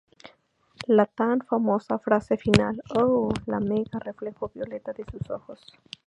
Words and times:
La 0.87 1.05
tan 1.05 1.41
famosa 1.41 1.99
frase 1.99 2.35
final 2.35 2.81
"¡Oh, 2.95 3.29
la 3.45 3.57
Omega, 3.57 3.99
reflejo 3.99 4.49
violeta 4.51 4.93
de 4.93 5.05
Sus 5.11 5.29
Ojos! 5.29 5.61